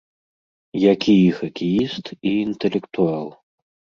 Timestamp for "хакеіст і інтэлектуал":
1.41-3.27